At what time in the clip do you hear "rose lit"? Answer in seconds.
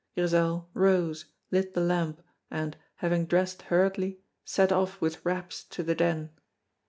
0.73-1.75